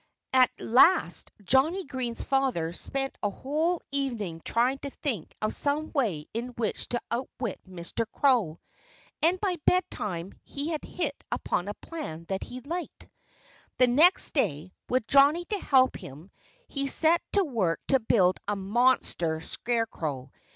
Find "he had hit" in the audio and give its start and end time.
10.43-11.23